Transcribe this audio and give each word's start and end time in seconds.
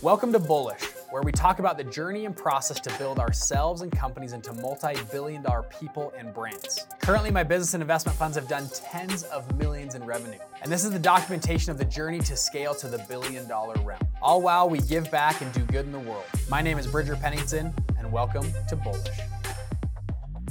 Welcome 0.00 0.32
to 0.34 0.38
Bullish, 0.38 0.84
where 1.10 1.22
we 1.22 1.32
talk 1.32 1.58
about 1.58 1.76
the 1.76 1.82
journey 1.82 2.24
and 2.24 2.36
process 2.36 2.78
to 2.78 2.98
build 2.98 3.18
ourselves 3.18 3.82
and 3.82 3.90
companies 3.90 4.32
into 4.32 4.52
multi 4.52 4.94
billion 5.10 5.42
dollar 5.42 5.64
people 5.64 6.12
and 6.16 6.32
brands. 6.32 6.86
Currently, 7.02 7.32
my 7.32 7.42
business 7.42 7.74
and 7.74 7.82
investment 7.82 8.16
funds 8.16 8.36
have 8.36 8.46
done 8.46 8.70
tens 8.72 9.24
of 9.24 9.58
millions 9.58 9.96
in 9.96 10.04
revenue. 10.04 10.38
And 10.62 10.70
this 10.70 10.84
is 10.84 10.92
the 10.92 11.00
documentation 11.00 11.72
of 11.72 11.78
the 11.78 11.84
journey 11.84 12.20
to 12.20 12.36
scale 12.36 12.76
to 12.76 12.86
the 12.86 12.98
billion 13.08 13.48
dollar 13.48 13.74
realm. 13.82 13.98
All 14.22 14.40
while 14.40 14.70
we 14.70 14.78
give 14.78 15.10
back 15.10 15.40
and 15.40 15.52
do 15.52 15.62
good 15.64 15.84
in 15.84 15.90
the 15.90 15.98
world. 15.98 16.22
My 16.48 16.62
name 16.62 16.78
is 16.78 16.86
Bridger 16.86 17.16
Pennington, 17.16 17.74
and 17.98 18.12
welcome 18.12 18.46
to 18.68 18.76
Bullish. 18.76 19.18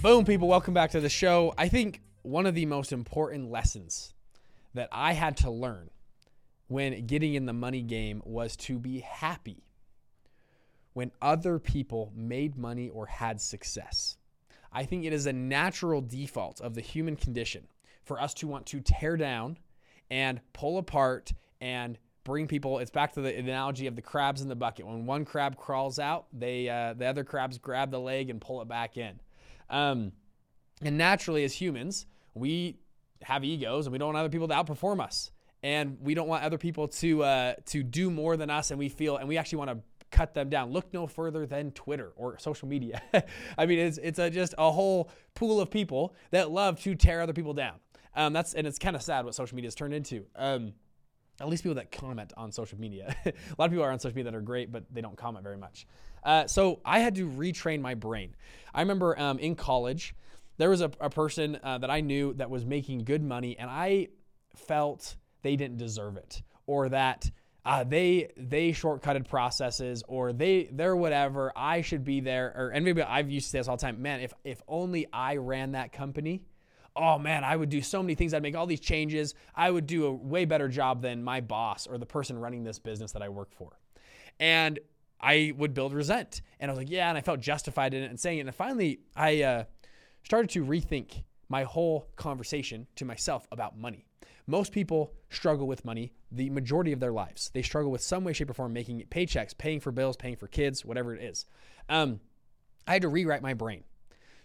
Boom, 0.01 0.25
people, 0.25 0.49
welcome 0.49 0.73
back 0.73 0.91
to 0.91 0.99
the 0.99 1.07
show. 1.07 1.53
I 1.57 1.69
think 1.69 2.01
one 2.21 2.47
of 2.47 2.53
the 2.53 2.65
most 2.65 2.91
important 2.91 3.49
lessons 3.49 4.13
that 4.73 4.89
I 4.91 5.13
had 5.13 5.37
to 5.37 5.49
learn 5.49 5.89
when 6.67 7.05
getting 7.05 7.33
in 7.33 7.45
the 7.45 7.53
money 7.53 7.81
game 7.81 8.21
was 8.25 8.55
to 8.55 8.77
be 8.77 8.99
happy 8.99 9.63
when 10.93 11.11
other 11.21 11.59
people 11.59 12.11
made 12.15 12.57
money 12.57 12.89
or 12.89 13.05
had 13.05 13.39
success. 13.39 14.17
I 14.73 14.83
think 14.83 15.05
it 15.05 15.13
is 15.13 15.25
a 15.25 15.33
natural 15.33 16.01
default 16.01 16.59
of 16.59 16.73
the 16.73 16.81
human 16.81 17.15
condition 17.15 17.67
for 18.03 18.19
us 18.21 18.33
to 18.35 18.47
want 18.47 18.65
to 18.67 18.81
tear 18.81 19.15
down 19.15 19.57
and 20.09 20.41
pull 20.53 20.77
apart 20.77 21.31
and 21.61 21.97
bring 22.23 22.47
people. 22.47 22.79
It's 22.79 22.91
back 22.91 23.13
to 23.13 23.21
the 23.21 23.37
analogy 23.37 23.87
of 23.87 23.95
the 23.95 24.01
crabs 24.01 24.41
in 24.41 24.49
the 24.49 24.55
bucket. 24.55 24.85
When 24.85 25.05
one 25.05 25.23
crab 25.23 25.55
crawls 25.55 25.99
out, 25.99 26.25
they 26.33 26.67
uh, 26.67 26.93
the 26.93 27.05
other 27.05 27.23
crabs 27.23 27.57
grab 27.57 27.91
the 27.91 27.99
leg 27.99 28.29
and 28.29 28.41
pull 28.41 28.61
it 28.61 28.67
back 28.67 28.97
in. 28.97 29.19
Um, 29.69 30.11
and 30.81 30.97
naturally, 30.97 31.43
as 31.43 31.53
humans, 31.53 32.05
we 32.33 32.79
have 33.21 33.43
egos 33.43 33.85
and 33.85 33.91
we 33.91 33.97
don't 33.97 34.07
want 34.07 34.17
other 34.17 34.29
people 34.29 34.47
to 34.47 34.53
outperform 34.53 35.01
us 35.01 35.31
and 35.63 35.97
we 36.01 36.13
don't 36.13 36.27
want 36.27 36.43
other 36.43 36.57
people 36.57 36.87
to 36.87 37.23
uh, 37.23 37.53
to 37.65 37.83
do 37.83 38.09
more 38.09 38.37
than 38.37 38.49
us 38.49 38.71
and 38.71 38.79
we 38.79 38.89
feel 38.89 39.17
and 39.17 39.27
we 39.27 39.37
actually 39.37 39.59
want 39.59 39.71
to 39.71 39.77
cut 40.09 40.33
them 40.33 40.49
down. 40.49 40.71
Look 40.71 40.93
no 40.93 41.07
further 41.07 41.45
than 41.45 41.71
twitter 41.71 42.13
or 42.15 42.37
social 42.39 42.67
media. 42.67 43.01
I 43.57 43.65
mean 43.65 43.79
it's, 43.79 43.97
it's 43.97 44.19
a, 44.19 44.29
just 44.29 44.53
a 44.57 44.71
whole 44.71 45.09
pool 45.35 45.59
of 45.59 45.69
people 45.69 46.13
that 46.31 46.51
love 46.51 46.79
to 46.81 46.95
tear 46.95 47.21
other 47.21 47.33
people 47.33 47.53
down. 47.53 47.75
Um, 48.15 48.33
that's 48.33 48.53
and 48.53 48.65
it's 48.65 48.79
kind 48.79 48.95
of 48.95 49.01
sad 49.01 49.25
what 49.25 49.35
social 49.35 49.55
media 49.55 49.67
has 49.67 49.75
turned 49.75 49.93
into. 49.93 50.25
Um, 50.35 50.73
at 51.39 51.47
least 51.47 51.61
people 51.61 51.75
that 51.75 51.91
comment 51.91 52.33
on 52.35 52.51
social 52.51 52.79
media. 52.79 53.15
A 53.25 53.33
lot 53.59 53.65
of 53.65 53.71
people 53.71 53.83
are 53.83 53.91
on 53.91 53.99
social 53.99 54.15
media 54.15 54.31
that 54.31 54.37
are 54.37 54.41
great 54.41 54.71
but 54.71 54.85
they 54.91 55.01
don't 55.01 55.17
comment 55.17 55.43
very 55.43 55.57
much. 55.57 55.85
Uh, 56.23 56.47
so 56.47 56.81
i 56.83 56.99
had 56.99 57.15
to 57.15 57.29
retrain 57.29 57.81
my 57.81 57.93
brain. 57.93 58.35
I 58.73 58.81
remember 58.81 59.19
um, 59.19 59.39
in 59.39 59.55
college 59.55 60.15
there 60.57 60.69
was 60.69 60.81
a, 60.81 60.91
a 60.99 61.09
person 61.09 61.59
uh, 61.63 61.77
that 61.77 61.89
i 61.89 62.01
knew 62.01 62.33
that 62.33 62.49
was 62.49 62.65
making 62.65 63.03
good 63.03 63.23
money 63.23 63.57
and 63.57 63.69
i 63.69 64.07
felt 64.55 65.15
they 65.41 65.55
didn't 65.55 65.77
deserve 65.77 66.17
it 66.17 66.41
or 66.65 66.89
that 66.89 67.31
uh, 67.67 67.83
they 67.83 68.31
they 68.37 68.71
shortcutted 68.71 69.27
processes 69.27 70.01
or 70.07 70.31
they 70.31 70.69
they're 70.71 70.95
whatever 70.95 71.51
I 71.53 71.81
should 71.81 72.05
be 72.05 72.21
there 72.21 72.53
or 72.55 72.69
and 72.69 72.85
maybe 72.85 73.01
I've 73.01 73.29
used 73.29 73.47
to 73.47 73.51
say 73.51 73.57
this 73.59 73.67
all 73.67 73.75
the 73.75 73.81
time 73.81 74.01
man 74.01 74.21
if 74.21 74.33
if 74.45 74.61
only 74.69 75.05
I 75.11 75.35
ran 75.35 75.73
that 75.73 75.91
company 75.91 76.43
oh 76.95 77.19
man 77.19 77.43
I 77.43 77.57
would 77.57 77.69
do 77.69 77.81
so 77.81 78.01
many 78.01 78.15
things. 78.15 78.33
I'd 78.33 78.41
make 78.41 78.55
all 78.55 78.67
these 78.67 78.79
changes. 78.79 79.35
I 79.53 79.69
would 79.69 79.85
do 79.85 80.05
a 80.05 80.11
way 80.13 80.45
better 80.45 80.69
job 80.69 81.01
than 81.01 81.23
my 81.23 81.41
boss 81.41 81.87
or 81.87 81.97
the 81.97 82.05
person 82.05 82.37
running 82.37 82.63
this 82.63 82.79
business 82.79 83.11
that 83.11 83.21
I 83.21 83.27
work 83.27 83.51
for. 83.53 83.77
And 84.39 84.79
I 85.19 85.51
would 85.57 85.73
build 85.73 85.93
resent. 85.93 86.41
And 86.61 86.71
I 86.71 86.73
was 86.73 86.77
like 86.77 86.89
yeah 86.89 87.09
and 87.09 87.17
I 87.17 87.21
felt 87.21 87.41
justified 87.41 87.93
in 87.93 88.01
it 88.01 88.09
and 88.09 88.17
saying 88.17 88.37
it. 88.39 88.47
And 88.47 88.55
finally 88.55 89.01
I 89.13 89.41
uh, 89.41 89.63
started 90.23 90.51
to 90.51 90.63
rethink 90.63 91.23
my 91.49 91.63
whole 91.63 92.07
conversation 92.15 92.87
to 92.95 93.03
myself 93.03 93.45
about 93.51 93.77
money 93.77 94.06
most 94.47 94.71
people 94.71 95.13
struggle 95.29 95.67
with 95.67 95.83
money 95.85 96.13
the 96.31 96.49
majority 96.49 96.91
of 96.91 96.99
their 96.99 97.11
lives. 97.11 97.51
They 97.53 97.61
struggle 97.61 97.91
with 97.91 98.01
some 98.01 98.23
way, 98.23 98.33
shape, 98.33 98.49
or 98.49 98.53
form 98.53 98.73
making 98.73 99.03
paychecks, 99.09 99.57
paying 99.57 99.79
for 99.79 99.91
bills, 99.91 100.17
paying 100.17 100.35
for 100.35 100.47
kids, 100.47 100.83
whatever 100.83 101.13
it 101.13 101.21
is. 101.21 101.45
Um, 101.89 102.19
I 102.87 102.93
had 102.93 103.01
to 103.01 103.09
rewrite 103.09 103.41
my 103.41 103.53
brain 103.53 103.83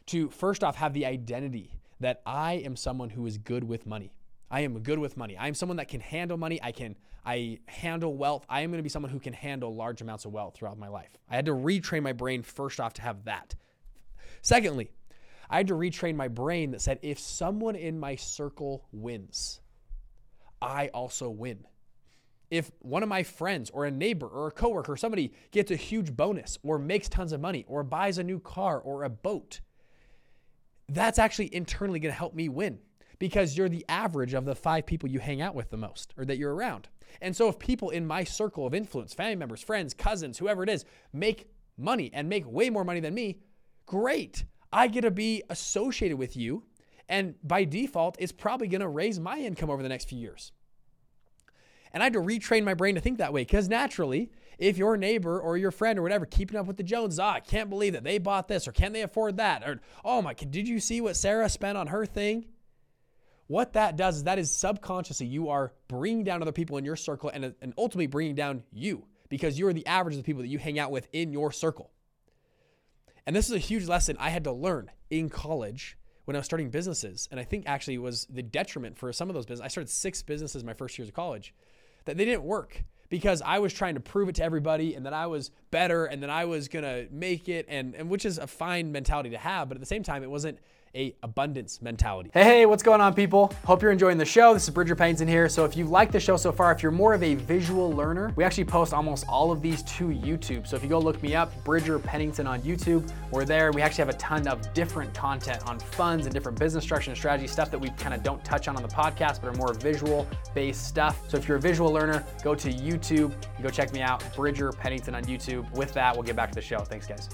to 0.06 0.28
first 0.30 0.64
off 0.64 0.76
have 0.76 0.92
the 0.92 1.06
identity 1.06 1.78
that 2.00 2.20
I 2.26 2.54
am 2.54 2.76
someone 2.76 3.10
who 3.10 3.26
is 3.26 3.38
good 3.38 3.64
with 3.64 3.86
money. 3.86 4.12
I 4.50 4.60
am 4.60 4.78
good 4.80 4.98
with 4.98 5.16
money. 5.16 5.36
I 5.36 5.48
am 5.48 5.54
someone 5.54 5.76
that 5.76 5.88
can 5.88 6.00
handle 6.00 6.36
money. 6.36 6.60
I 6.62 6.72
can 6.72 6.96
I 7.24 7.60
handle 7.66 8.16
wealth. 8.16 8.44
I 8.48 8.62
am 8.62 8.70
going 8.70 8.80
to 8.80 8.82
be 8.82 8.88
someone 8.88 9.12
who 9.12 9.20
can 9.20 9.32
handle 9.32 9.74
large 9.74 10.02
amounts 10.02 10.24
of 10.24 10.32
wealth 10.32 10.54
throughout 10.54 10.76
my 10.78 10.88
life. 10.88 11.10
I 11.30 11.36
had 11.36 11.46
to 11.46 11.52
retrain 11.52 12.02
my 12.02 12.12
brain 12.12 12.42
first 12.42 12.80
off 12.80 12.94
to 12.94 13.02
have 13.02 13.24
that. 13.24 13.54
Secondly, 14.42 14.90
I 15.52 15.58
had 15.58 15.68
to 15.68 15.74
retrain 15.74 16.16
my 16.16 16.28
brain 16.28 16.70
that 16.70 16.80
said 16.80 16.98
if 17.02 17.18
someone 17.18 17.76
in 17.76 18.00
my 18.00 18.16
circle 18.16 18.86
wins, 18.90 19.60
I 20.62 20.88
also 20.88 21.28
win. 21.28 21.66
If 22.50 22.70
one 22.78 23.02
of 23.02 23.10
my 23.10 23.22
friends 23.22 23.68
or 23.68 23.84
a 23.84 23.90
neighbor 23.90 24.26
or 24.26 24.46
a 24.46 24.50
coworker 24.50 24.92
or 24.92 24.96
somebody 24.96 25.34
gets 25.50 25.70
a 25.70 25.76
huge 25.76 26.16
bonus 26.16 26.58
or 26.62 26.78
makes 26.78 27.10
tons 27.10 27.32
of 27.32 27.40
money 27.42 27.66
or 27.68 27.82
buys 27.82 28.16
a 28.16 28.24
new 28.24 28.40
car 28.40 28.80
or 28.80 29.04
a 29.04 29.10
boat, 29.10 29.60
that's 30.88 31.18
actually 31.18 31.54
internally 31.54 32.00
going 32.00 32.12
to 32.12 32.18
help 32.18 32.34
me 32.34 32.48
win 32.48 32.78
because 33.18 33.54
you're 33.54 33.68
the 33.68 33.84
average 33.90 34.32
of 34.32 34.46
the 34.46 34.54
five 34.54 34.86
people 34.86 35.10
you 35.10 35.18
hang 35.18 35.42
out 35.42 35.54
with 35.54 35.68
the 35.68 35.76
most 35.76 36.14
or 36.16 36.24
that 36.24 36.38
you're 36.38 36.54
around. 36.54 36.88
And 37.20 37.36
so 37.36 37.48
if 37.48 37.58
people 37.58 37.90
in 37.90 38.06
my 38.06 38.24
circle 38.24 38.66
of 38.66 38.72
influence, 38.72 39.12
family 39.12 39.36
members, 39.36 39.62
friends, 39.62 39.92
cousins, 39.92 40.38
whoever 40.38 40.62
it 40.62 40.70
is, 40.70 40.86
make 41.12 41.50
money 41.76 42.10
and 42.14 42.26
make 42.26 42.50
way 42.50 42.70
more 42.70 42.84
money 42.84 43.00
than 43.00 43.12
me, 43.12 43.40
great. 43.84 44.44
I 44.72 44.88
get 44.88 45.02
to 45.02 45.10
be 45.10 45.42
associated 45.50 46.16
with 46.16 46.36
you 46.36 46.64
and 47.08 47.34
by 47.42 47.64
default, 47.64 48.16
it's 48.18 48.32
probably 48.32 48.68
going 48.68 48.80
to 48.80 48.88
raise 48.88 49.20
my 49.20 49.38
income 49.38 49.68
over 49.68 49.82
the 49.82 49.88
next 49.88 50.08
few 50.08 50.18
years. 50.18 50.52
And 51.92 52.02
I 52.02 52.06
had 52.06 52.14
to 52.14 52.20
retrain 52.20 52.64
my 52.64 52.72
brain 52.72 52.94
to 52.94 53.02
think 53.02 53.18
that 53.18 53.34
way 53.34 53.42
because 53.42 53.68
naturally, 53.68 54.30
if 54.58 54.78
your 54.78 54.96
neighbor 54.96 55.38
or 55.38 55.58
your 55.58 55.70
friend 55.72 55.98
or 55.98 56.02
whatever 56.02 56.24
keeping 56.24 56.58
up 56.58 56.64
with 56.64 56.78
the 56.78 56.82
Joneses, 56.82 57.18
ah, 57.18 57.34
I 57.34 57.40
can't 57.40 57.68
believe 57.68 57.92
that 57.92 58.04
they 58.04 58.16
bought 58.16 58.48
this 58.48 58.66
or 58.66 58.72
can 58.72 58.94
they 58.94 59.02
afford 59.02 59.36
that? 59.36 59.62
Or, 59.62 59.80
oh 60.04 60.22
my, 60.22 60.32
did 60.32 60.66
you 60.66 60.80
see 60.80 61.02
what 61.02 61.16
Sarah 61.16 61.50
spent 61.50 61.76
on 61.76 61.88
her 61.88 62.06
thing? 62.06 62.46
What 63.46 63.74
that 63.74 63.96
does 63.96 64.16
is 64.16 64.24
that 64.24 64.38
is 64.38 64.50
subconsciously 64.50 65.26
you 65.26 65.50
are 65.50 65.74
bringing 65.88 66.24
down 66.24 66.40
other 66.40 66.52
people 66.52 66.78
in 66.78 66.84
your 66.86 66.96
circle 66.96 67.30
and, 67.34 67.54
and 67.60 67.74
ultimately 67.76 68.06
bringing 68.06 68.34
down 68.34 68.62
you 68.72 69.04
because 69.28 69.58
you're 69.58 69.74
the 69.74 69.86
average 69.86 70.14
of 70.14 70.22
the 70.22 70.24
people 70.24 70.40
that 70.40 70.48
you 70.48 70.58
hang 70.58 70.78
out 70.78 70.90
with 70.90 71.08
in 71.12 71.30
your 71.30 71.52
circle. 71.52 71.90
And 73.26 73.36
this 73.36 73.48
is 73.48 73.54
a 73.54 73.58
huge 73.58 73.86
lesson 73.86 74.16
I 74.18 74.30
had 74.30 74.44
to 74.44 74.52
learn 74.52 74.90
in 75.10 75.28
college 75.28 75.96
when 76.24 76.36
I 76.36 76.40
was 76.40 76.46
starting 76.46 76.70
businesses. 76.70 77.28
And 77.30 77.38
I 77.38 77.44
think 77.44 77.64
actually 77.66 77.98
was 77.98 78.26
the 78.26 78.42
detriment 78.42 78.98
for 78.98 79.12
some 79.12 79.28
of 79.28 79.34
those 79.34 79.46
businesses. 79.46 79.64
I 79.64 79.68
started 79.68 79.90
six 79.90 80.22
businesses 80.22 80.64
my 80.64 80.74
first 80.74 80.98
years 80.98 81.08
of 81.08 81.14
college 81.14 81.54
that 82.04 82.16
they 82.16 82.24
didn't 82.24 82.44
work 82.44 82.84
because 83.08 83.42
I 83.42 83.58
was 83.58 83.72
trying 83.72 83.94
to 83.94 84.00
prove 84.00 84.28
it 84.28 84.36
to 84.36 84.44
everybody 84.44 84.94
and 84.94 85.04
that 85.06 85.12
I 85.12 85.26
was 85.26 85.50
better 85.70 86.06
and 86.06 86.22
that 86.22 86.30
I 86.30 86.46
was 86.46 86.68
going 86.68 86.84
to 86.84 87.06
make 87.12 87.48
it 87.48 87.66
and, 87.68 87.94
and 87.94 88.08
which 88.08 88.24
is 88.24 88.38
a 88.38 88.46
fine 88.46 88.90
mentality 88.90 89.30
to 89.30 89.38
have, 89.38 89.68
but 89.68 89.76
at 89.76 89.80
the 89.80 89.86
same 89.86 90.02
time 90.02 90.22
it 90.22 90.30
wasn't 90.30 90.58
a 90.94 91.14
abundance 91.22 91.80
mentality. 91.80 92.30
Hey, 92.34 92.44
hey, 92.44 92.66
what's 92.66 92.82
going 92.82 93.00
on, 93.00 93.14
people? 93.14 93.52
Hope 93.64 93.82
you're 93.82 93.92
enjoying 93.92 94.18
the 94.18 94.24
show. 94.24 94.52
This 94.52 94.64
is 94.64 94.70
Bridger 94.70 94.94
Pennington 94.94 95.26
here. 95.26 95.48
So 95.48 95.64
if 95.64 95.76
you 95.76 95.84
like 95.84 96.12
the 96.12 96.20
show 96.20 96.36
so 96.36 96.52
far, 96.52 96.72
if 96.72 96.82
you're 96.82 96.92
more 96.92 97.14
of 97.14 97.22
a 97.22 97.34
visual 97.34 97.90
learner, 97.92 98.32
we 98.36 98.44
actually 98.44 98.64
post 98.64 98.92
almost 98.92 99.24
all 99.28 99.50
of 99.50 99.62
these 99.62 99.82
to 99.84 100.08
YouTube. 100.08 100.66
So 100.66 100.76
if 100.76 100.82
you 100.82 100.88
go 100.88 100.98
look 100.98 101.22
me 101.22 101.34
up, 101.34 101.52
Bridger 101.64 101.98
Pennington 101.98 102.46
on 102.46 102.60
YouTube, 102.62 103.10
we're 103.30 103.44
there. 103.44 103.72
We 103.72 103.82
actually 103.82 104.04
have 104.04 104.14
a 104.14 104.18
ton 104.18 104.46
of 104.48 104.72
different 104.74 105.14
content 105.14 105.66
on 105.66 105.78
funds 105.78 106.26
and 106.26 106.34
different 106.34 106.58
business 106.58 106.84
structure 106.84 107.10
and 107.10 107.18
strategy 107.18 107.46
stuff 107.46 107.70
that 107.70 107.78
we 107.78 107.90
kind 107.90 108.14
of 108.14 108.22
don't 108.22 108.44
touch 108.44 108.68
on 108.68 108.76
on 108.76 108.82
the 108.82 108.88
podcast, 108.88 109.40
but 109.40 109.48
are 109.48 109.54
more 109.54 109.74
visual 109.74 110.26
based 110.54 110.86
stuff. 110.86 111.18
So 111.28 111.36
if 111.36 111.48
you're 111.48 111.58
a 111.58 111.60
visual 111.60 111.90
learner, 111.90 112.24
go 112.42 112.54
to 112.54 112.70
YouTube, 112.70 113.32
go 113.62 113.70
check 113.70 113.92
me 113.92 114.00
out, 114.00 114.22
Bridger 114.36 114.72
Pennington 114.72 115.14
on 115.14 115.24
YouTube. 115.24 115.70
With 115.72 115.92
that, 115.94 116.14
we'll 116.14 116.22
get 116.22 116.36
back 116.36 116.50
to 116.50 116.54
the 116.54 116.60
show. 116.60 116.80
Thanks, 116.80 117.06
guys. 117.06 117.28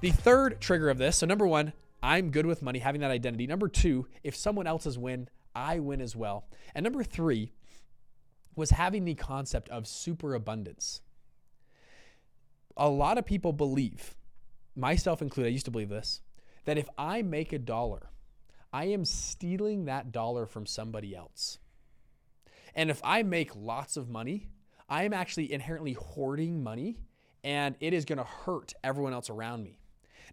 The 0.00 0.10
third 0.10 0.60
trigger 0.60 0.90
of 0.90 0.98
this, 0.98 1.18
so 1.18 1.26
number 1.26 1.46
one, 1.46 1.72
I'm 2.04 2.30
good 2.30 2.44
with 2.44 2.60
money, 2.60 2.80
having 2.80 3.00
that 3.00 3.10
identity. 3.10 3.46
Number 3.46 3.66
two, 3.66 4.06
if 4.22 4.36
someone 4.36 4.66
else's 4.66 4.98
win, 4.98 5.28
I 5.54 5.78
win 5.78 6.02
as 6.02 6.14
well. 6.14 6.44
And 6.74 6.84
number 6.84 7.02
three 7.02 7.52
was 8.54 8.70
having 8.70 9.06
the 9.06 9.14
concept 9.14 9.70
of 9.70 9.86
superabundance. 9.86 11.00
A 12.76 12.90
lot 12.90 13.16
of 13.16 13.24
people 13.24 13.54
believe, 13.54 14.14
myself 14.76 15.22
included, 15.22 15.48
I 15.48 15.52
used 15.52 15.64
to 15.64 15.70
believe 15.70 15.88
this, 15.88 16.20
that 16.66 16.76
if 16.76 16.90
I 16.98 17.22
make 17.22 17.54
a 17.54 17.58
dollar, 17.58 18.10
I 18.70 18.84
am 18.86 19.06
stealing 19.06 19.86
that 19.86 20.12
dollar 20.12 20.44
from 20.44 20.66
somebody 20.66 21.16
else. 21.16 21.58
And 22.74 22.90
if 22.90 23.00
I 23.02 23.22
make 23.22 23.56
lots 23.56 23.96
of 23.96 24.10
money, 24.10 24.48
I 24.90 25.04
am 25.04 25.14
actually 25.14 25.50
inherently 25.50 25.94
hoarding 25.94 26.62
money 26.62 26.98
and 27.42 27.76
it 27.80 27.94
is 27.94 28.04
going 28.04 28.18
to 28.18 28.24
hurt 28.24 28.74
everyone 28.82 29.14
else 29.14 29.30
around 29.30 29.64
me. 29.64 29.78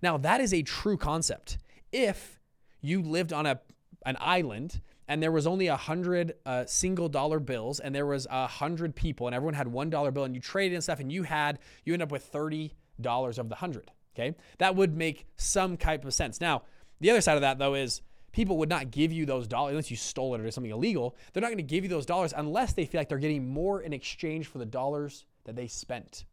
Now, 0.01 0.17
that 0.17 0.41
is 0.41 0.53
a 0.53 0.63
true 0.63 0.97
concept. 0.97 1.57
If 1.91 2.39
you 2.81 3.01
lived 3.01 3.33
on 3.33 3.45
a 3.45 3.59
an 4.05 4.17
island 4.19 4.81
and 5.07 5.21
there 5.21 5.31
was 5.31 5.45
only 5.45 5.67
a 5.67 5.75
hundred 5.75 6.33
uh, 6.45 6.65
single 6.65 7.07
dollar 7.07 7.39
bills 7.39 7.79
and 7.79 7.93
there 7.93 8.05
was 8.05 8.25
a 8.31 8.47
hundred 8.47 8.95
people 8.95 9.27
and 9.27 9.35
everyone 9.35 9.53
had 9.53 9.67
one 9.67 9.89
dollar 9.89 10.11
bill 10.11 10.23
and 10.23 10.33
you 10.33 10.41
traded 10.41 10.73
and 10.73 10.83
stuff 10.83 10.99
and 10.99 11.11
you 11.11 11.23
had 11.23 11.59
you 11.85 11.93
end 11.93 12.01
up 12.01 12.11
with 12.11 12.23
thirty 12.23 12.73
dollars 12.99 13.37
of 13.37 13.49
the 13.49 13.55
hundred. 13.55 13.91
Okay, 14.15 14.35
that 14.57 14.75
would 14.75 14.95
make 14.95 15.25
some 15.37 15.77
type 15.77 16.03
of 16.03 16.13
sense. 16.13 16.41
Now, 16.41 16.63
the 16.99 17.11
other 17.11 17.21
side 17.21 17.35
of 17.35 17.41
that 17.41 17.59
though 17.59 17.75
is 17.75 18.01
people 18.31 18.57
would 18.57 18.69
not 18.69 18.91
give 18.91 19.11
you 19.11 19.25
those 19.25 19.47
dollars 19.47 19.71
unless 19.71 19.91
you 19.91 19.97
stole 19.97 20.33
it 20.35 20.41
or 20.41 20.43
did 20.43 20.53
something 20.53 20.71
illegal. 20.71 21.15
They're 21.31 21.41
not 21.41 21.47
going 21.47 21.57
to 21.57 21.63
give 21.63 21.83
you 21.83 21.89
those 21.89 22.05
dollars 22.05 22.33
unless 22.35 22.73
they 22.73 22.85
feel 22.85 22.99
like 22.99 23.09
they're 23.09 23.17
getting 23.17 23.47
more 23.47 23.81
in 23.81 23.93
exchange 23.93 24.47
for 24.47 24.57
the 24.57 24.65
dollars 24.65 25.25
that 25.45 25.55
they 25.55 25.67
spent. 25.67 26.25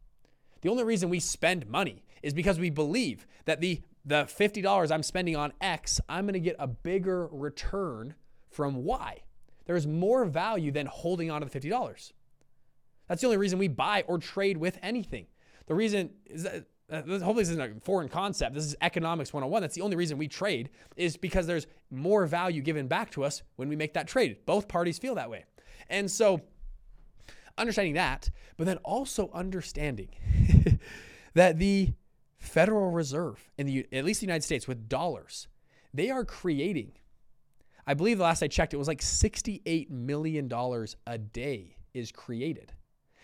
The 0.61 0.69
only 0.69 0.83
reason 0.83 1.09
we 1.09 1.19
spend 1.19 1.67
money 1.67 2.03
is 2.21 2.33
because 2.33 2.59
we 2.59 2.69
believe 2.69 3.25
that 3.45 3.61
the 3.61 3.81
the 4.09 4.23
$50 4.23 4.91
I'm 4.91 5.03
spending 5.03 5.35
on 5.35 5.53
X, 5.61 6.01
I'm 6.09 6.25
going 6.25 6.33
to 6.33 6.39
get 6.39 6.55
a 6.57 6.67
bigger 6.67 7.27
return 7.27 8.15
from 8.49 8.83
Y. 8.83 9.19
There's 9.65 9.85
more 9.85 10.25
value 10.25 10.71
than 10.71 10.87
holding 10.87 11.29
on 11.29 11.41
to 11.41 11.47
the 11.47 11.59
$50. 11.59 12.11
That's 13.07 13.21
the 13.21 13.27
only 13.27 13.37
reason 13.37 13.59
we 13.59 13.67
buy 13.67 14.03
or 14.07 14.17
trade 14.17 14.57
with 14.57 14.79
anything. 14.81 15.27
The 15.67 15.75
reason 15.75 16.09
is 16.25 16.43
that 16.43 16.65
uh, 16.91 17.03
hopefully 17.03 17.43
this 17.43 17.49
isn't 17.49 17.61
a 17.61 17.79
foreign 17.81 18.09
concept. 18.09 18.55
This 18.55 18.65
is 18.65 18.75
economics 18.81 19.31
101. 19.31 19.61
That's 19.61 19.75
the 19.75 19.81
only 19.81 19.95
reason 19.95 20.17
we 20.17 20.27
trade 20.27 20.71
is 20.97 21.15
because 21.15 21.45
there's 21.45 21.67
more 21.91 22.25
value 22.25 22.63
given 22.63 22.87
back 22.87 23.11
to 23.11 23.23
us 23.23 23.43
when 23.57 23.69
we 23.69 23.75
make 23.75 23.93
that 23.93 24.07
trade. 24.07 24.37
Both 24.47 24.67
parties 24.67 24.97
feel 24.97 25.13
that 25.15 25.29
way. 25.29 25.45
And 25.87 26.09
so 26.09 26.41
understanding 27.59 27.93
that, 27.93 28.31
but 28.57 28.65
then 28.65 28.77
also 28.77 29.29
understanding 29.35 30.09
that 31.35 31.59
the 31.59 31.93
Federal 32.39 32.91
Reserve 32.91 33.51
in 33.57 33.67
the 33.67 33.87
at 33.91 34.05
least 34.05 34.21
the 34.21 34.25
United 34.25 34.43
States 34.43 34.67
with 34.67 34.89
dollars, 34.89 35.47
they 35.93 36.09
are 36.09 36.25
creating 36.25 36.93
I 37.89 37.95
believe 37.95 38.19
the 38.19 38.23
last 38.23 38.43
I 38.43 38.47
checked 38.47 38.75
it 38.75 38.77
was 38.77 38.87
like 38.87 39.01
68 39.01 39.89
million 39.89 40.47
dollars 40.47 40.95
a 41.07 41.17
day 41.17 41.75
is 41.95 42.11
created. 42.11 42.71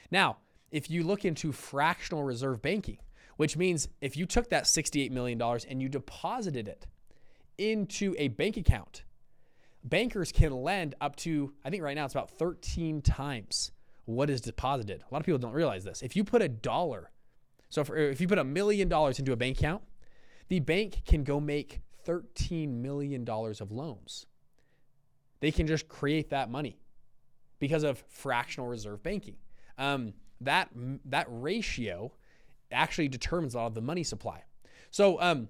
Now, 0.10 0.38
if 0.72 0.90
you 0.90 1.04
look 1.04 1.24
into 1.24 1.52
fractional 1.52 2.24
reserve 2.24 2.64
banking, 2.64 2.98
which 3.38 3.56
means 3.56 3.88
if 4.02 4.18
you 4.18 4.26
took 4.26 4.50
that 4.50 4.64
$68 4.64 5.12
million 5.12 5.40
and 5.70 5.84
you 5.84 5.88
deposited 5.88 6.68
it 6.68 6.88
into 7.60 8.16
a 8.18 8.30
bank 8.30 8.58
account, 8.58 9.04
bankers 9.84 10.32
can 10.32 10.52
lend 10.52 10.96
up 11.00 11.16
to, 11.18 11.54
I 11.64 11.70
think 11.70 11.84
right 11.84 11.96
now 11.96 12.06
it's 12.06 12.16
about 12.16 12.32
13 12.32 13.04
times 13.04 13.72
what 14.06 14.32
is 14.32 14.42
deposited. 14.42 15.04
A 15.08 15.14
lot 15.14 15.20
of 15.20 15.28
people 15.28 15.38
don't 15.38 15.54
realize 15.54 15.84
this. 15.84 16.02
If 16.02 16.16
you 16.16 16.24
put 16.24 16.42
a 16.42 16.50
dollar, 16.50 17.12
so 17.70 17.82
if, 17.82 17.90
if 17.90 18.22
you 18.22 18.28
put 18.28 18.38
a 18.38 18.44
million 18.44 18.88
dollars 18.88 19.20
into 19.20 19.32
a 19.32 19.36
bank 19.36 19.58
account, 19.58 19.84
the 20.48 20.60
bank 20.60 21.02
can 21.06 21.24
go 21.24 21.40
make 21.40 21.82
$13 22.06 22.70
million 22.70 23.28
of 23.28 23.72
loans. 23.72 24.26
They 25.40 25.52
can 25.52 25.68
just 25.68 25.88
create 25.88 26.30
that 26.30 26.50
money 26.50 26.80
because 27.60 27.84
of 27.84 28.04
fractional 28.08 28.68
reserve 28.68 29.02
banking. 29.04 29.36
Um, 29.78 30.14
that, 30.42 30.70
that 31.06 31.28
ratio 31.30 32.12
actually 32.72 33.08
determines 33.08 33.56
a 33.56 33.58
lot 33.58 33.68
of 33.68 33.76
the 33.76 33.82
money 33.82 34.04
supply. 34.04 34.44
So, 34.92 35.20
um, 35.22 35.50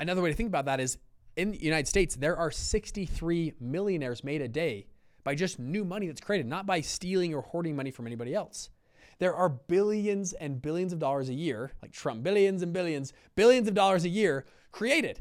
another 0.00 0.22
way 0.22 0.30
to 0.30 0.36
think 0.36 0.48
about 0.48 0.64
that 0.66 0.80
is 0.80 0.98
in 1.36 1.52
the 1.52 1.62
United 1.62 1.86
States, 1.86 2.16
there 2.16 2.36
are 2.36 2.50
63 2.50 3.54
millionaires 3.60 4.24
made 4.24 4.42
a 4.42 4.48
day 4.48 4.86
by 5.22 5.34
just 5.34 5.58
new 5.58 5.84
money 5.84 6.06
that's 6.06 6.20
created, 6.20 6.46
not 6.46 6.66
by 6.66 6.80
stealing 6.80 7.34
or 7.34 7.42
hoarding 7.42 7.76
money 7.76 7.90
from 7.90 8.06
anybody 8.06 8.34
else. 8.34 8.70
There 9.18 9.34
are 9.34 9.48
billions 9.48 10.32
and 10.32 10.62
billions 10.62 10.92
of 10.92 10.98
dollars 10.98 11.28
a 11.28 11.34
year, 11.34 11.72
like 11.82 11.92
Trump, 11.92 12.22
billions 12.22 12.62
and 12.62 12.72
billions, 12.72 13.12
billions 13.34 13.66
of 13.66 13.74
dollars 13.74 14.04
a 14.04 14.08
year 14.08 14.46
created. 14.70 15.20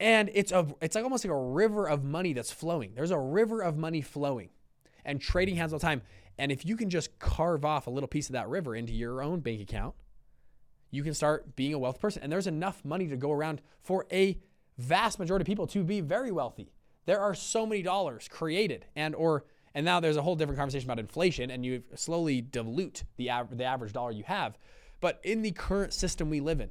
And 0.00 0.30
it's 0.34 0.52
a 0.52 0.66
it's 0.80 0.94
like 0.94 1.04
almost 1.04 1.24
like 1.24 1.32
a 1.32 1.38
river 1.38 1.86
of 1.88 2.02
money 2.02 2.32
that's 2.32 2.50
flowing. 2.50 2.92
There's 2.94 3.10
a 3.10 3.18
river 3.18 3.60
of 3.60 3.76
money 3.76 4.00
flowing 4.00 4.48
and 5.04 5.20
trading 5.20 5.56
hands 5.56 5.72
all 5.72 5.78
the 5.78 5.86
time. 5.86 6.02
And 6.38 6.50
if 6.50 6.64
you 6.64 6.76
can 6.76 6.88
just 6.88 7.18
carve 7.18 7.64
off 7.64 7.86
a 7.86 7.90
little 7.90 8.08
piece 8.08 8.28
of 8.28 8.32
that 8.32 8.48
river 8.48 8.74
into 8.74 8.92
your 8.92 9.22
own 9.22 9.40
bank 9.40 9.60
account, 9.60 9.94
you 10.90 11.02
can 11.02 11.14
start 11.14 11.54
being 11.56 11.74
a 11.74 11.78
wealth 11.78 12.00
person. 12.00 12.22
And 12.22 12.32
there's 12.32 12.46
enough 12.46 12.84
money 12.84 13.06
to 13.08 13.16
go 13.16 13.32
around 13.32 13.60
for 13.82 14.06
a 14.10 14.40
vast 14.78 15.18
majority 15.18 15.42
of 15.42 15.46
people 15.46 15.66
to 15.68 15.84
be 15.84 16.00
very 16.00 16.32
wealthy. 16.32 16.72
There 17.04 17.20
are 17.20 17.34
so 17.34 17.66
many 17.66 17.82
dollars 17.82 18.28
created 18.28 18.86
and 18.96 19.14
or 19.14 19.44
and 19.74 19.84
now 19.84 20.00
there's 20.00 20.16
a 20.16 20.22
whole 20.22 20.36
different 20.36 20.58
conversation 20.58 20.86
about 20.86 20.98
inflation 20.98 21.50
and 21.50 21.64
you 21.64 21.82
slowly 21.94 22.40
dilute 22.40 23.04
the, 23.16 23.30
av- 23.30 23.56
the 23.56 23.64
average 23.64 23.92
dollar 23.92 24.10
you 24.10 24.24
have. 24.24 24.58
But 25.00 25.20
in 25.24 25.42
the 25.42 25.52
current 25.52 25.92
system 25.92 26.30
we 26.30 26.40
live 26.40 26.60
in, 26.60 26.70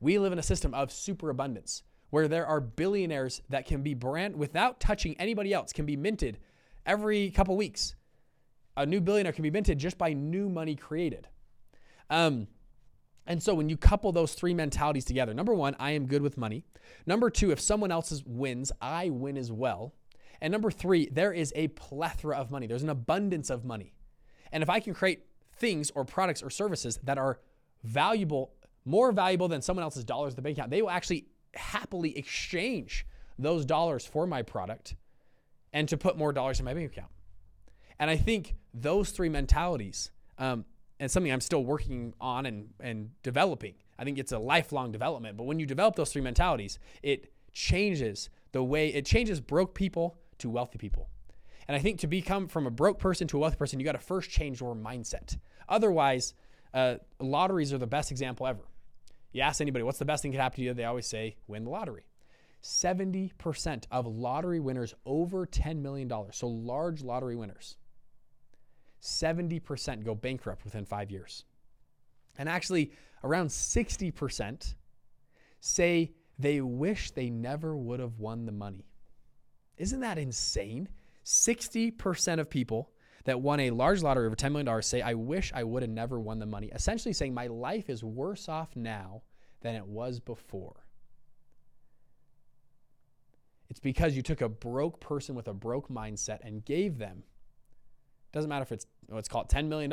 we 0.00 0.18
live 0.18 0.32
in 0.32 0.38
a 0.38 0.42
system 0.42 0.74
of 0.74 0.92
superabundance 0.92 1.82
where 2.10 2.28
there 2.28 2.46
are 2.46 2.60
billionaires 2.60 3.42
that 3.48 3.66
can 3.66 3.82
be 3.82 3.94
brand 3.94 4.36
without 4.36 4.78
touching 4.80 5.16
anybody 5.18 5.52
else 5.52 5.72
can 5.72 5.86
be 5.86 5.96
minted 5.96 6.38
every 6.86 7.30
couple 7.30 7.56
weeks 7.56 7.94
a 8.76 8.86
new 8.86 9.00
billionaire 9.00 9.32
can 9.32 9.42
be 9.42 9.50
minted 9.50 9.78
just 9.78 9.98
by 9.98 10.12
new 10.12 10.48
money 10.48 10.74
created. 10.74 11.28
Um, 12.10 12.48
and 13.26 13.42
so 13.42 13.54
when 13.54 13.68
you 13.68 13.76
couple 13.76 14.12
those 14.12 14.34
three 14.34 14.52
mentalities 14.52 15.04
together, 15.04 15.32
number 15.32 15.54
one, 15.54 15.76
I 15.78 15.92
am 15.92 16.06
good 16.06 16.22
with 16.22 16.36
money. 16.36 16.64
Number 17.06 17.30
two, 17.30 17.50
if 17.50 17.60
someone 17.60 17.90
else 17.90 18.22
wins, 18.26 18.70
I 18.80 19.10
win 19.10 19.36
as 19.36 19.50
well. 19.50 19.94
And 20.44 20.52
number 20.52 20.70
three, 20.70 21.08
there 21.10 21.32
is 21.32 21.54
a 21.56 21.68
plethora 21.68 22.36
of 22.36 22.50
money. 22.50 22.66
There's 22.66 22.82
an 22.82 22.90
abundance 22.90 23.48
of 23.48 23.64
money. 23.64 23.94
And 24.52 24.62
if 24.62 24.68
I 24.68 24.78
can 24.78 24.92
create 24.92 25.24
things 25.56 25.90
or 25.94 26.04
products 26.04 26.42
or 26.42 26.50
services 26.50 26.98
that 27.02 27.16
are 27.16 27.40
valuable, 27.82 28.52
more 28.84 29.10
valuable 29.10 29.48
than 29.48 29.62
someone 29.62 29.84
else's 29.84 30.04
dollars 30.04 30.34
in 30.34 30.36
the 30.36 30.42
bank 30.42 30.58
account, 30.58 30.70
they 30.70 30.82
will 30.82 30.90
actually 30.90 31.28
happily 31.54 32.18
exchange 32.18 33.06
those 33.38 33.64
dollars 33.64 34.04
for 34.04 34.26
my 34.26 34.42
product 34.42 34.96
and 35.72 35.88
to 35.88 35.96
put 35.96 36.18
more 36.18 36.30
dollars 36.30 36.58
in 36.58 36.66
my 36.66 36.74
bank 36.74 36.92
account. 36.92 37.10
And 37.98 38.10
I 38.10 38.18
think 38.18 38.54
those 38.74 39.12
three 39.12 39.30
mentalities, 39.30 40.10
um, 40.36 40.66
and 41.00 41.10
something 41.10 41.32
I'm 41.32 41.40
still 41.40 41.64
working 41.64 42.12
on 42.20 42.44
and, 42.44 42.68
and 42.80 43.12
developing, 43.22 43.76
I 43.98 44.04
think 44.04 44.18
it's 44.18 44.32
a 44.32 44.38
lifelong 44.38 44.92
development. 44.92 45.38
But 45.38 45.44
when 45.44 45.58
you 45.58 45.64
develop 45.64 45.96
those 45.96 46.12
three 46.12 46.20
mentalities, 46.20 46.78
it 47.02 47.32
changes 47.54 48.28
the 48.52 48.62
way, 48.62 48.88
it 48.88 49.06
changes 49.06 49.40
broke 49.40 49.74
people 49.74 50.18
to 50.44 50.50
wealthy 50.50 50.78
people. 50.78 51.08
And 51.66 51.74
I 51.74 51.80
think 51.80 52.00
to 52.00 52.06
become 52.06 52.46
from 52.46 52.66
a 52.66 52.70
broke 52.70 52.98
person 52.98 53.26
to 53.28 53.38
a 53.38 53.40
wealthy 53.40 53.56
person, 53.56 53.80
you 53.80 53.84
got 53.84 53.92
to 53.92 53.98
first 53.98 54.30
change 54.30 54.60
your 54.60 54.76
mindset. 54.76 55.38
Otherwise, 55.68 56.34
uh, 56.74 56.96
lotteries 57.18 57.72
are 57.72 57.78
the 57.78 57.86
best 57.86 58.10
example 58.10 58.46
ever. 58.46 58.60
You 59.32 59.40
ask 59.40 59.60
anybody, 59.60 59.82
what's 59.82 59.98
the 59.98 60.04
best 60.04 60.22
thing 60.22 60.30
that 60.30 60.36
could 60.36 60.42
happen 60.42 60.56
to 60.56 60.62
you? 60.62 60.74
They 60.74 60.84
always 60.84 61.06
say, 61.06 61.36
win 61.46 61.64
the 61.64 61.70
lottery. 61.70 62.04
70% 62.62 63.84
of 63.90 64.06
lottery 64.06 64.60
winners 64.60 64.94
over 65.04 65.46
$10 65.46 65.80
million, 65.80 66.10
so 66.32 66.46
large 66.46 67.02
lottery 67.02 67.36
winners, 67.36 67.76
70% 69.02 70.04
go 70.04 70.14
bankrupt 70.14 70.64
within 70.64 70.84
five 70.84 71.10
years. 71.10 71.44
And 72.38 72.48
actually, 72.48 72.92
around 73.22 73.48
60% 73.48 74.74
say 75.60 76.12
they 76.38 76.60
wish 76.60 77.10
they 77.10 77.30
never 77.30 77.76
would 77.76 78.00
have 78.00 78.18
won 78.18 78.46
the 78.46 78.52
money. 78.52 78.86
Isn't 79.76 80.00
that 80.00 80.18
insane? 80.18 80.88
60% 81.24 82.40
of 82.40 82.50
people 82.50 82.90
that 83.24 83.40
won 83.40 83.60
a 83.60 83.70
large 83.70 84.02
lottery 84.02 84.26
over 84.26 84.36
$10 84.36 84.52
million 84.52 84.82
say, 84.82 85.00
I 85.00 85.14
wish 85.14 85.52
I 85.54 85.64
would 85.64 85.82
have 85.82 85.90
never 85.90 86.20
won 86.20 86.38
the 86.38 86.46
money. 86.46 86.70
Essentially 86.74 87.14
saying, 87.14 87.32
my 87.32 87.46
life 87.46 87.88
is 87.88 88.04
worse 88.04 88.48
off 88.48 88.76
now 88.76 89.22
than 89.62 89.74
it 89.74 89.86
was 89.86 90.20
before. 90.20 90.84
It's 93.70 93.80
because 93.80 94.14
you 94.14 94.22
took 94.22 94.42
a 94.42 94.48
broke 94.48 95.00
person 95.00 95.34
with 95.34 95.48
a 95.48 95.54
broke 95.54 95.88
mindset 95.88 96.40
and 96.42 96.64
gave 96.64 96.98
them 96.98 97.24
doesn't 98.34 98.48
matter 98.48 98.64
if 98.64 98.72
it's 98.72 98.86
let's 99.08 99.28
call 99.28 99.42
it 99.42 99.48
$10 99.48 99.68
million. 99.68 99.92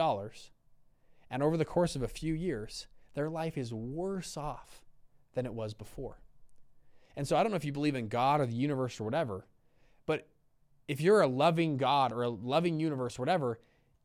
And 1.30 1.44
over 1.44 1.56
the 1.56 1.64
course 1.64 1.96
of 1.96 2.02
a 2.02 2.08
few 2.08 2.34
years, 2.34 2.88
their 3.14 3.30
life 3.30 3.58
is 3.58 3.72
worse 3.72 4.36
off 4.36 4.82
than 5.36 5.46
it 5.46 5.54
was 5.54 5.74
before. 5.74 6.20
And 7.16 7.28
so 7.28 7.38
I 7.38 7.44
don't 7.44 7.52
know 7.52 7.58
if 7.58 7.66
you 7.66 7.72
believe 7.72 7.96
in 7.96 8.08
God 8.08 8.42
or 8.42 8.48
the 8.48 8.56
universe 8.56 9.00
or 9.00 9.04
whatever, 9.04 9.46
but 10.06 10.28
if 10.88 11.02
you're 11.02 11.22
a 11.22 11.28
loving 11.28 11.78
God 11.78 12.12
or 12.12 12.24
a 12.24 12.30
loving 12.30 12.80
universe 12.80 13.18
or 13.18 13.22
whatever, 13.22 13.60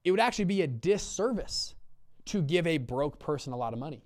it 0.05 0.11
would 0.11 0.21
actually 0.21 0.45
be 0.45 0.63
a 0.63 0.67
disservice 0.67 1.75
to 2.27 2.43
give 2.43 2.67
a 2.67 2.79
broke 2.79 3.19
person 3.19 3.53
a 3.53 3.57
lot 3.57 3.73
of 3.73 3.79
money. 3.79 4.05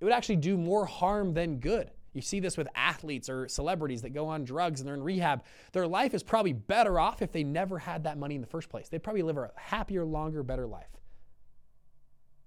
It 0.00 0.04
would 0.04 0.14
actually 0.14 0.36
do 0.36 0.56
more 0.56 0.86
harm 0.86 1.34
than 1.34 1.58
good. 1.58 1.90
You 2.14 2.22
see 2.22 2.40
this 2.40 2.56
with 2.56 2.68
athletes 2.74 3.28
or 3.28 3.48
celebrities 3.48 4.02
that 4.02 4.10
go 4.10 4.26
on 4.26 4.44
drugs 4.44 4.80
and 4.80 4.88
they're 4.88 4.94
in 4.94 5.02
rehab. 5.02 5.44
Their 5.72 5.86
life 5.86 6.14
is 6.14 6.22
probably 6.22 6.52
better 6.52 6.98
off 6.98 7.22
if 7.22 7.32
they 7.32 7.44
never 7.44 7.78
had 7.78 8.04
that 8.04 8.18
money 8.18 8.34
in 8.34 8.40
the 8.40 8.46
first 8.46 8.68
place. 8.68 8.88
They'd 8.88 9.02
probably 9.02 9.22
live 9.22 9.36
a 9.36 9.50
happier, 9.56 10.04
longer, 10.04 10.42
better 10.42 10.66
life. 10.66 10.88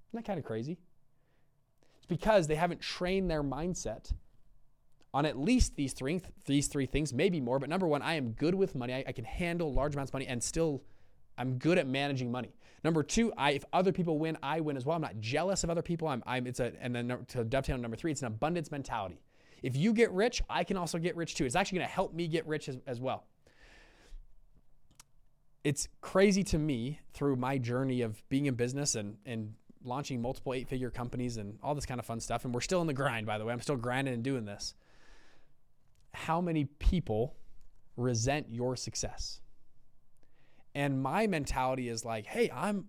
Isn't 0.09 0.23
that 0.23 0.25
kind 0.25 0.39
of 0.39 0.45
crazy? 0.45 0.77
It's 1.97 2.05
because 2.05 2.47
they 2.47 2.55
haven't 2.55 2.81
trained 2.81 3.29
their 3.29 3.43
mindset 3.43 4.11
on 5.13 5.25
at 5.25 5.37
least 5.37 5.75
these 5.75 5.93
three, 5.93 6.21
these 6.45 6.67
three 6.67 6.85
things, 6.85 7.13
maybe 7.13 7.39
more. 7.41 7.59
But 7.59 7.69
number 7.69 7.87
one, 7.87 8.01
I 8.01 8.15
am 8.15 8.31
good 8.31 8.55
with 8.55 8.75
money. 8.75 8.93
I, 8.93 9.03
I 9.07 9.11
can 9.11 9.25
handle 9.25 9.73
large 9.73 9.93
amounts 9.95 10.09
of 10.09 10.13
money 10.13 10.27
and 10.27 10.41
still 10.41 10.83
I'm 11.37 11.57
good 11.57 11.77
at 11.77 11.87
managing 11.87 12.31
money. 12.31 12.53
Number 12.83 13.03
two, 13.03 13.31
I, 13.37 13.51
if 13.51 13.65
other 13.73 13.91
people 13.91 14.17
win, 14.17 14.37
I 14.41 14.59
win 14.59 14.77
as 14.77 14.85
well. 14.85 14.95
I'm 14.95 15.01
not 15.01 15.19
jealous 15.19 15.63
of 15.63 15.69
other 15.69 15.81
people. 15.81 16.07
I'm, 16.07 16.23
I'm 16.25 16.47
it's 16.47 16.59
a, 16.59 16.73
and 16.79 16.95
then 16.95 17.25
to 17.29 17.43
dovetail 17.43 17.77
number 17.77 17.97
three, 17.97 18.11
it's 18.11 18.21
an 18.21 18.27
abundance 18.27 18.71
mentality. 18.71 19.21
If 19.61 19.75
you 19.75 19.93
get 19.93 20.11
rich, 20.11 20.41
I 20.49 20.63
can 20.63 20.77
also 20.77 20.97
get 20.97 21.15
rich 21.15 21.35
too. 21.35 21.45
It's 21.45 21.55
actually 21.55 21.79
going 21.79 21.87
to 21.87 21.93
help 21.93 22.13
me 22.13 22.27
get 22.27 22.47
rich 22.47 22.69
as, 22.69 22.77
as 22.87 22.99
well. 22.99 23.25
It's 25.63 25.87
crazy 26.01 26.43
to 26.45 26.57
me 26.57 26.99
through 27.13 27.35
my 27.35 27.59
journey 27.59 28.01
of 28.01 28.27
being 28.29 28.47
in 28.47 28.55
business 28.55 28.95
and, 28.95 29.17
and 29.27 29.53
launching 29.83 30.19
multiple 30.21 30.55
eight 30.55 30.67
figure 30.67 30.89
companies 30.89 31.37
and 31.37 31.59
all 31.61 31.75
this 31.75 31.85
kind 31.85 31.99
of 31.99 32.05
fun 32.05 32.19
stuff. 32.19 32.45
And 32.45 32.53
we're 32.53 32.61
still 32.61 32.81
in 32.81 32.87
the 32.87 32.93
grind, 32.93 33.27
by 33.27 33.37
the 33.37 33.45
way. 33.45 33.53
I'm 33.53 33.61
still 33.61 33.75
grinding 33.75 34.15
and 34.15 34.23
doing 34.23 34.45
this. 34.45 34.73
How 36.13 36.41
many 36.41 36.65
people 36.65 37.35
resent 37.97 38.47
your 38.49 38.75
success? 38.75 39.41
And 40.73 41.01
my 41.01 41.27
mentality 41.27 41.89
is 41.89 42.05
like, 42.05 42.25
hey, 42.25 42.49
I'm 42.53 42.85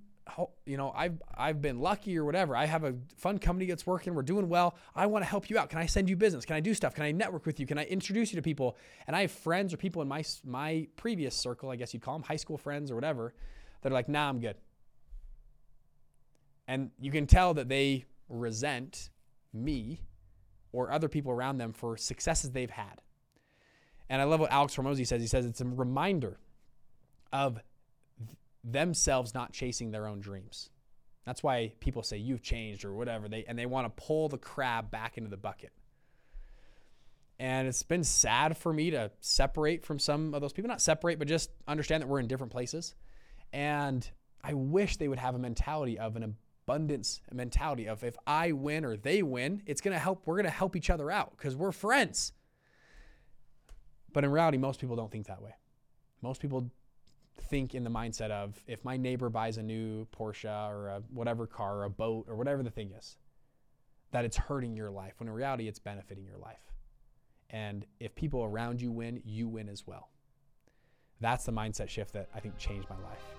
you 0.66 0.76
know, 0.76 0.92
I've 0.94 1.20
I've 1.36 1.60
been 1.60 1.80
lucky 1.80 2.16
or 2.16 2.24
whatever. 2.24 2.56
I 2.56 2.66
have 2.66 2.84
a 2.84 2.94
fun 3.16 3.38
company 3.38 3.66
that's 3.66 3.86
working. 3.86 4.14
We're 4.14 4.22
doing 4.22 4.48
well. 4.48 4.76
I 4.94 5.06
want 5.06 5.24
to 5.24 5.28
help 5.28 5.50
you 5.50 5.58
out. 5.58 5.68
Can 5.68 5.78
I 5.78 5.86
send 5.86 6.08
you 6.08 6.16
business? 6.16 6.44
Can 6.44 6.56
I 6.56 6.60
do 6.60 6.74
stuff? 6.74 6.94
Can 6.94 7.04
I 7.04 7.12
network 7.12 7.44
with 7.44 7.58
you? 7.58 7.66
Can 7.66 7.78
I 7.78 7.84
introduce 7.84 8.32
you 8.32 8.36
to 8.36 8.42
people? 8.42 8.76
And 9.06 9.16
I 9.16 9.22
have 9.22 9.32
friends 9.32 9.74
or 9.74 9.76
people 9.76 10.00
in 10.00 10.08
my 10.08 10.22
my 10.44 10.86
previous 10.96 11.34
circle, 11.34 11.70
I 11.70 11.76
guess 11.76 11.92
you'd 11.92 12.02
call 12.02 12.14
them 12.14 12.22
high 12.22 12.36
school 12.36 12.56
friends 12.56 12.90
or 12.90 12.94
whatever, 12.94 13.34
that 13.82 13.90
are 13.90 13.94
like, 13.94 14.08
"Nah, 14.08 14.28
I'm 14.28 14.40
good." 14.40 14.56
And 16.68 16.90
you 17.00 17.10
can 17.10 17.26
tell 17.26 17.54
that 17.54 17.68
they 17.68 18.04
resent 18.28 19.10
me 19.52 20.00
or 20.72 20.90
other 20.90 21.08
people 21.08 21.32
around 21.32 21.58
them 21.58 21.72
for 21.72 21.96
successes 21.96 22.52
they've 22.52 22.70
had. 22.70 23.02
And 24.12 24.20
I 24.20 24.24
love 24.26 24.40
what 24.40 24.52
Alex 24.52 24.76
Hormozi 24.76 25.06
says. 25.06 25.22
He 25.22 25.26
says 25.26 25.46
it's 25.46 25.62
a 25.62 25.64
reminder 25.64 26.38
of 27.32 27.58
themselves 28.62 29.32
not 29.32 29.54
chasing 29.54 29.90
their 29.90 30.06
own 30.06 30.20
dreams. 30.20 30.68
That's 31.24 31.42
why 31.42 31.72
people 31.80 32.02
say 32.02 32.18
you've 32.18 32.42
changed 32.42 32.84
or 32.84 32.92
whatever. 32.92 33.26
They 33.26 33.46
and 33.48 33.58
they 33.58 33.64
want 33.64 33.86
to 33.86 34.02
pull 34.04 34.28
the 34.28 34.36
crab 34.36 34.90
back 34.90 35.16
into 35.16 35.30
the 35.30 35.38
bucket. 35.38 35.72
And 37.38 37.66
it's 37.66 37.82
been 37.82 38.04
sad 38.04 38.58
for 38.58 38.70
me 38.70 38.90
to 38.90 39.10
separate 39.22 39.82
from 39.82 39.98
some 39.98 40.34
of 40.34 40.42
those 40.42 40.52
people. 40.52 40.68
Not 40.68 40.82
separate, 40.82 41.18
but 41.18 41.26
just 41.26 41.48
understand 41.66 42.02
that 42.02 42.06
we're 42.06 42.20
in 42.20 42.26
different 42.26 42.52
places. 42.52 42.94
And 43.50 44.06
I 44.44 44.52
wish 44.52 44.98
they 44.98 45.08
would 45.08 45.20
have 45.20 45.34
a 45.34 45.38
mentality 45.38 45.98
of 45.98 46.16
an 46.16 46.36
abundance 46.66 47.22
mentality 47.32 47.86
of 47.86 48.04
if 48.04 48.18
I 48.26 48.52
win 48.52 48.84
or 48.84 48.98
they 48.98 49.22
win, 49.22 49.62
it's 49.64 49.80
going 49.80 49.94
to 49.94 49.98
help. 49.98 50.26
We're 50.26 50.36
going 50.36 50.44
to 50.44 50.50
help 50.50 50.76
each 50.76 50.90
other 50.90 51.10
out 51.10 51.32
because 51.34 51.56
we're 51.56 51.72
friends. 51.72 52.34
But 54.12 54.24
in 54.24 54.30
reality, 54.30 54.58
most 54.58 54.80
people 54.80 54.96
don't 54.96 55.10
think 55.10 55.26
that 55.26 55.42
way. 55.42 55.54
Most 56.20 56.40
people 56.40 56.70
think 57.48 57.74
in 57.74 57.84
the 57.84 57.90
mindset 57.90 58.30
of 58.30 58.62
if 58.66 58.84
my 58.84 58.96
neighbor 58.96 59.28
buys 59.28 59.56
a 59.58 59.62
new 59.62 60.06
Porsche 60.06 60.70
or 60.70 60.88
a 60.88 61.02
whatever 61.12 61.46
car 61.46 61.78
or 61.78 61.84
a 61.84 61.90
boat 61.90 62.26
or 62.28 62.36
whatever 62.36 62.62
the 62.62 62.70
thing 62.70 62.92
is, 62.92 63.16
that 64.12 64.24
it's 64.24 64.36
hurting 64.36 64.76
your 64.76 64.90
life 64.90 65.14
when 65.18 65.28
in 65.28 65.34
reality 65.34 65.68
it's 65.68 65.78
benefiting 65.78 66.26
your 66.26 66.38
life. 66.38 66.72
And 67.50 67.86
if 68.00 68.14
people 68.14 68.44
around 68.44 68.80
you 68.80 68.92
win, 68.92 69.22
you 69.24 69.48
win 69.48 69.68
as 69.68 69.86
well. 69.86 70.10
That's 71.20 71.44
the 71.44 71.52
mindset 71.52 71.88
shift 71.88 72.12
that 72.14 72.28
I 72.34 72.40
think 72.40 72.56
changed 72.58 72.88
my 72.88 72.96
life. 72.96 73.31